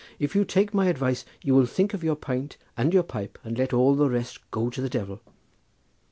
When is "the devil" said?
4.81-5.21